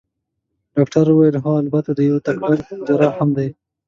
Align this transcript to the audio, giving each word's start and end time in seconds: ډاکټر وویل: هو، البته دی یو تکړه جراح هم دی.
ډاکټر 0.75 1.05
وویل: 1.09 1.35
هو، 1.43 1.51
البته 1.63 1.91
دی 1.97 2.03
یو 2.11 2.23
تکړه 2.27 2.55
جراح 2.87 3.13
هم 3.19 3.29
دی. 3.37 3.49